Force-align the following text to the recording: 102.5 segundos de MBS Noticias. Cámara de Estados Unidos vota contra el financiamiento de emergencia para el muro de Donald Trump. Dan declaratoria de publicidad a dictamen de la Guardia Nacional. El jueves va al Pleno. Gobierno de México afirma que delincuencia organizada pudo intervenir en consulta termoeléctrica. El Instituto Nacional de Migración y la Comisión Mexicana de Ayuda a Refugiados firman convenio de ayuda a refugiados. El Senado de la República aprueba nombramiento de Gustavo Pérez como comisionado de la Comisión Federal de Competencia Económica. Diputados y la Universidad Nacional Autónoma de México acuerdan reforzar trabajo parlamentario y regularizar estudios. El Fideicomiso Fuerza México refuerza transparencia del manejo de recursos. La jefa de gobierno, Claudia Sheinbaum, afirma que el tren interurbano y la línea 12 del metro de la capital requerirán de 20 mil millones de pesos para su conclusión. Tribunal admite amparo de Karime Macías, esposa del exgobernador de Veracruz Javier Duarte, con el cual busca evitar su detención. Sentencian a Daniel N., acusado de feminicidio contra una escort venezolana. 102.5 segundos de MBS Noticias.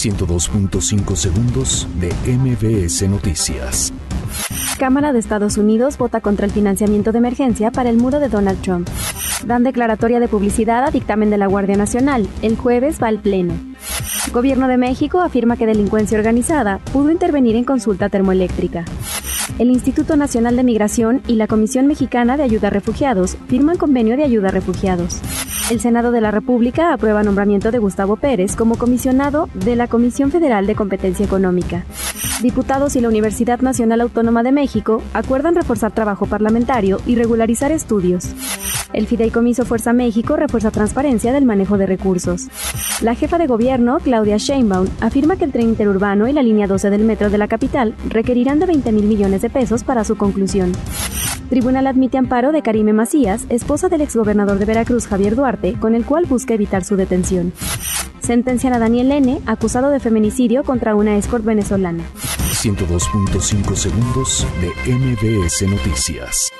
102.5 0.00 1.14
segundos 1.14 1.86
de 2.00 2.08
MBS 2.26 3.06
Noticias. 3.06 3.92
Cámara 4.78 5.12
de 5.12 5.18
Estados 5.18 5.58
Unidos 5.58 5.98
vota 5.98 6.22
contra 6.22 6.46
el 6.46 6.52
financiamiento 6.52 7.12
de 7.12 7.18
emergencia 7.18 7.70
para 7.70 7.90
el 7.90 7.98
muro 7.98 8.18
de 8.18 8.30
Donald 8.30 8.62
Trump. 8.62 8.88
Dan 9.44 9.62
declaratoria 9.62 10.18
de 10.18 10.26
publicidad 10.26 10.84
a 10.84 10.90
dictamen 10.90 11.28
de 11.28 11.36
la 11.36 11.48
Guardia 11.48 11.76
Nacional. 11.76 12.26
El 12.40 12.56
jueves 12.56 12.98
va 13.02 13.08
al 13.08 13.18
Pleno. 13.18 13.52
Gobierno 14.32 14.68
de 14.68 14.78
México 14.78 15.20
afirma 15.20 15.58
que 15.58 15.66
delincuencia 15.66 16.16
organizada 16.16 16.78
pudo 16.94 17.10
intervenir 17.10 17.56
en 17.56 17.64
consulta 17.64 18.08
termoeléctrica. 18.08 18.86
El 19.58 19.68
Instituto 19.68 20.16
Nacional 20.16 20.56
de 20.56 20.64
Migración 20.64 21.20
y 21.26 21.34
la 21.34 21.46
Comisión 21.46 21.86
Mexicana 21.86 22.38
de 22.38 22.44
Ayuda 22.44 22.68
a 22.68 22.70
Refugiados 22.70 23.36
firman 23.48 23.76
convenio 23.76 24.16
de 24.16 24.24
ayuda 24.24 24.48
a 24.48 24.52
refugiados. 24.52 25.20
El 25.70 25.78
Senado 25.78 26.10
de 26.10 26.20
la 26.20 26.32
República 26.32 26.92
aprueba 26.92 27.22
nombramiento 27.22 27.70
de 27.70 27.78
Gustavo 27.78 28.16
Pérez 28.16 28.56
como 28.56 28.76
comisionado 28.76 29.48
de 29.54 29.76
la 29.76 29.86
Comisión 29.86 30.32
Federal 30.32 30.66
de 30.66 30.74
Competencia 30.74 31.24
Económica. 31.24 31.84
Diputados 32.42 32.96
y 32.96 33.00
la 33.00 33.06
Universidad 33.06 33.60
Nacional 33.60 34.00
Autónoma 34.00 34.42
de 34.42 34.50
México 34.50 35.00
acuerdan 35.14 35.54
reforzar 35.54 35.92
trabajo 35.92 36.26
parlamentario 36.26 37.00
y 37.06 37.14
regularizar 37.14 37.70
estudios. 37.70 38.34
El 38.92 39.06
Fideicomiso 39.06 39.64
Fuerza 39.64 39.92
México 39.92 40.34
refuerza 40.34 40.72
transparencia 40.72 41.32
del 41.32 41.44
manejo 41.44 41.78
de 41.78 41.86
recursos. 41.86 42.48
La 43.00 43.14
jefa 43.14 43.38
de 43.38 43.46
gobierno, 43.46 43.98
Claudia 44.00 44.38
Sheinbaum, 44.38 44.88
afirma 45.00 45.36
que 45.36 45.44
el 45.44 45.52
tren 45.52 45.68
interurbano 45.68 46.26
y 46.26 46.32
la 46.32 46.42
línea 46.42 46.66
12 46.66 46.90
del 46.90 47.04
metro 47.04 47.30
de 47.30 47.38
la 47.38 47.46
capital 47.46 47.94
requerirán 48.08 48.58
de 48.58 48.66
20 48.66 48.90
mil 48.90 49.04
millones 49.04 49.42
de 49.42 49.50
pesos 49.50 49.84
para 49.84 50.02
su 50.02 50.16
conclusión. 50.16 50.72
Tribunal 51.50 51.88
admite 51.88 52.16
amparo 52.16 52.52
de 52.52 52.62
Karime 52.62 52.92
Macías, 52.92 53.44
esposa 53.48 53.88
del 53.88 54.02
exgobernador 54.02 54.60
de 54.60 54.66
Veracruz 54.66 55.08
Javier 55.08 55.34
Duarte, 55.34 55.74
con 55.80 55.96
el 55.96 56.04
cual 56.04 56.26
busca 56.26 56.54
evitar 56.54 56.84
su 56.84 56.94
detención. 56.94 57.52
Sentencian 58.20 58.72
a 58.72 58.78
Daniel 58.78 59.10
N., 59.10 59.40
acusado 59.46 59.90
de 59.90 59.98
feminicidio 59.98 60.62
contra 60.62 60.94
una 60.94 61.16
escort 61.16 61.44
venezolana. 61.44 62.04
102.5 62.14 63.74
segundos 63.74 64.46
de 64.60 64.94
MBS 64.94 65.62
Noticias. 65.68 66.52